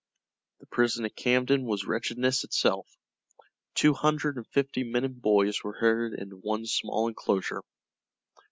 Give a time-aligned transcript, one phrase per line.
[0.61, 2.87] The prison at Camden was wretchedness itself.
[3.75, 7.61] Two hundred and fifty men and boys were herded into one small enclosure.